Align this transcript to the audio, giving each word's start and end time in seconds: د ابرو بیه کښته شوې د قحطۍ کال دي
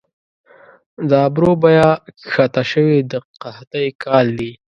د 1.09 1.11
ابرو 1.27 1.51
بیه 1.61 1.89
کښته 2.23 2.63
شوې 2.71 2.97
د 3.11 3.13
قحطۍ 3.41 3.87
کال 4.03 4.27
دي 4.39 4.51